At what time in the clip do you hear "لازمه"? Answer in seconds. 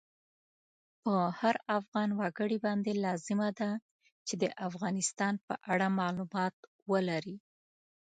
3.05-3.49